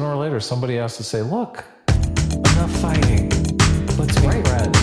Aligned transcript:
later, 0.00 0.40
somebody 0.40 0.76
has 0.76 0.96
to 0.96 1.04
say, 1.04 1.22
look, 1.22 1.64
enough 1.88 2.70
fighting. 2.80 3.28
Let's 3.98 4.14
be 4.20 4.42
friends. 4.42 4.81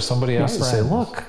Somebody 0.00 0.34
has 0.34 0.56
to 0.56 0.64
say, 0.64 0.80
look, 0.82 1.24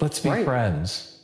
Let's 0.00 0.18
be 0.20 0.28
Right. 0.30 0.44
friends. 0.44 1.15